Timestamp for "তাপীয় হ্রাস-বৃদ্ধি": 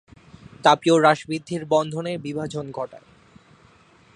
0.63-1.55